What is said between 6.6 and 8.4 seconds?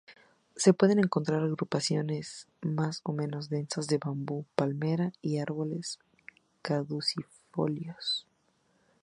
caducifolios.